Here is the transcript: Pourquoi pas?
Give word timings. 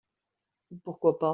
Pourquoi 0.83 1.13
pas? 1.19 1.29